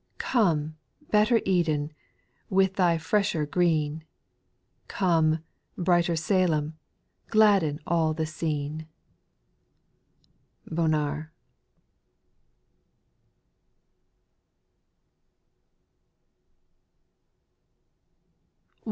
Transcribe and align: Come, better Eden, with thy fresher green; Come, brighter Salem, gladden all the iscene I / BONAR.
Come, 0.17 0.77
better 1.11 1.41
Eden, 1.45 1.93
with 2.49 2.73
thy 2.73 2.97
fresher 2.97 3.45
green; 3.45 4.03
Come, 4.87 5.43
brighter 5.77 6.15
Salem, 6.15 6.75
gladden 7.27 7.79
all 7.85 8.15
the 8.15 8.23
iscene 8.23 8.87
I 10.65 10.73
/ 10.73 10.73
BONAR. 10.73 11.31